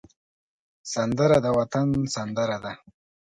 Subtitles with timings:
[0.93, 2.73] سندره د وطن سندره ده